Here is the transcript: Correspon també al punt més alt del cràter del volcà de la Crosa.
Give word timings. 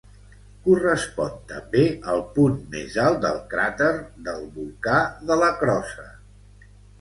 Correspon 0.67 1.35
també 1.51 1.83
al 2.13 2.23
punt 2.37 2.55
més 2.77 2.95
alt 3.03 3.19
del 3.27 3.37
cràter 3.53 3.91
del 4.31 4.41
volcà 4.57 4.97
de 5.29 5.39
la 5.45 5.53
Crosa. 5.61 6.09